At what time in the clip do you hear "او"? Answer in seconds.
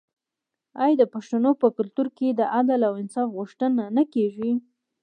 2.89-2.93